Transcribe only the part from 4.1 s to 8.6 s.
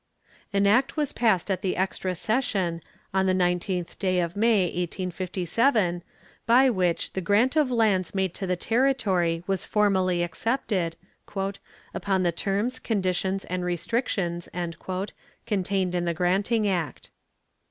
of May, 1857, by which the grant of lands made to the